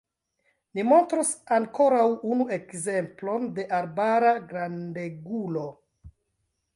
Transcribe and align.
Ni 0.77 0.83
montros 0.91 1.33
ankoraŭ 1.57 2.05
unu 2.35 2.47
ekzemplon 2.57 3.45
de 3.59 3.65
arbara 3.81 4.31
grandegulo. 4.55 5.67